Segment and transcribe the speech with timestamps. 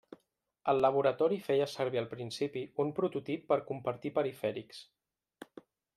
[0.71, 4.81] El laboratori feia servir al principi un prototip per compartir perifèrics.